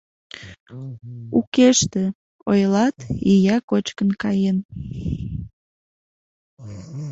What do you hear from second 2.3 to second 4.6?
ойлат, ия кочкын каен.